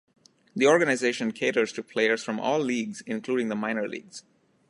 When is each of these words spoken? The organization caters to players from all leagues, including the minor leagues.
The 0.55 0.65
organization 0.65 1.31
caters 1.31 1.71
to 1.73 1.83
players 1.83 2.23
from 2.23 2.39
all 2.39 2.57
leagues, 2.57 3.03
including 3.05 3.49
the 3.49 3.55
minor 3.55 3.87
leagues. 3.87 4.23